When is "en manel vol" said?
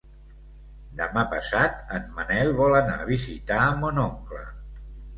1.99-2.81